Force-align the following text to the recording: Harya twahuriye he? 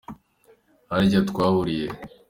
Harya 0.89 1.19
twahuriye 1.29 1.85
he? 1.93 1.99